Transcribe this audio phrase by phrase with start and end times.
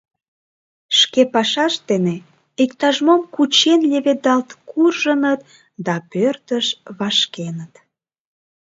[0.99, 2.15] Шке пашашт дене
[2.63, 5.41] иктаж-мом кучен леведалт куржыныт
[5.85, 7.73] да пӧртыш вашкеныт.